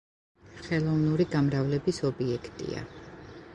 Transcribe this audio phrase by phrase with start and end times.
[0.67, 2.85] ხელოვნური გამრავლების ობიექტია.